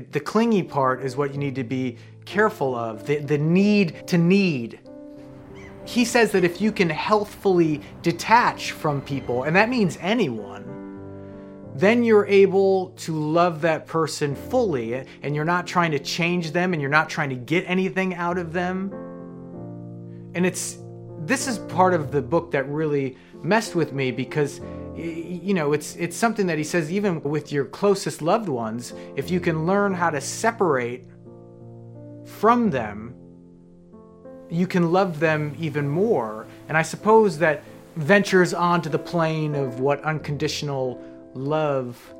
[0.00, 4.18] The clingy part is what you need to be careful of, the, the need to
[4.18, 4.80] need.
[5.84, 10.68] He says that if you can healthfully detach from people, and that means anyone,
[11.74, 16.72] then you're able to love that person fully and you're not trying to change them
[16.72, 18.92] and you're not trying to get anything out of them.
[20.34, 20.78] And it's
[21.20, 24.60] this is part of the book that really messed with me because
[24.96, 29.30] you know it's it's something that he says even with your closest loved ones if
[29.30, 31.04] you can learn how to separate
[32.24, 33.14] from them
[34.50, 36.46] you can love them even more.
[36.68, 37.62] And i suppose that
[37.96, 41.02] ventures onto the plane of what unconditional
[41.34, 42.14] love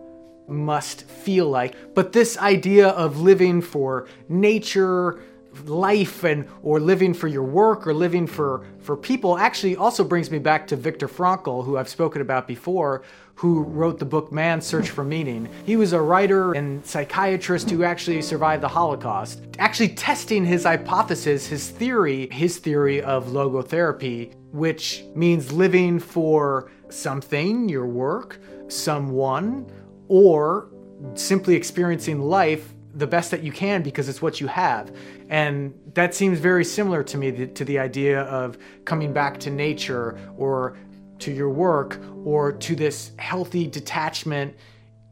[0.48, 1.94] must feel like.
[1.94, 5.20] But this idea of living for nature
[5.64, 10.30] life and or living for your work or living for for people actually also brings
[10.30, 13.02] me back to Viktor Frankl who I've spoken about before
[13.38, 15.48] who wrote the book Man's Search for Meaning.
[15.64, 21.46] He was a writer and psychiatrist who actually survived the Holocaust, actually testing his hypothesis,
[21.46, 29.70] his theory, his theory of logotherapy, which means living for something, your work, someone,
[30.08, 30.70] or
[31.14, 34.94] simply experiencing life the best that you can because it's what you have.
[35.30, 40.18] And that seems very similar to me to the idea of coming back to nature
[40.36, 40.76] or
[41.20, 44.54] to your work or to this healthy detachment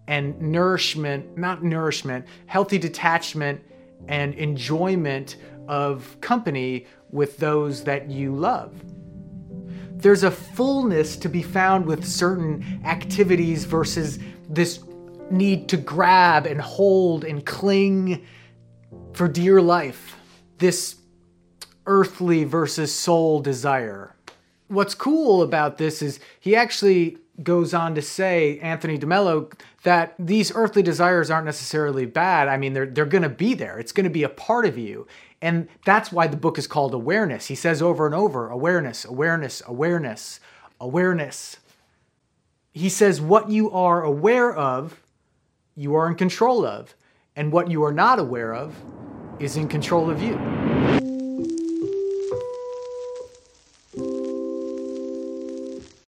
[0.08, 3.60] and nourishment, not nourishment, healthy detachment
[4.08, 5.36] and enjoyment
[5.68, 8.72] of company with those that you love.
[9.98, 14.78] There's a fullness to be found with certain activities versus this
[15.30, 18.24] need to grab and hold and cling
[19.12, 20.16] for dear life.
[20.58, 20.96] This
[21.86, 24.14] earthly versus soul desire.
[24.68, 30.52] What's cool about this is he actually goes on to say, Anthony DeMello, that these
[30.54, 32.48] earthly desires aren't necessarily bad.
[32.48, 34.78] I mean, they're, they're going to be there, it's going to be a part of
[34.78, 35.06] you.
[35.42, 37.46] And that's why the book is called Awareness.
[37.46, 40.40] He says over and over awareness, awareness, awareness,
[40.80, 41.58] awareness.
[42.72, 45.00] He says what you are aware of
[45.76, 46.96] you are in control of,
[47.36, 48.74] and what you are not aware of
[49.38, 50.65] is in control of you.